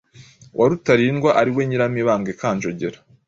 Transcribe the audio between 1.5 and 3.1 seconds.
Nyiramibambwe Kanjogera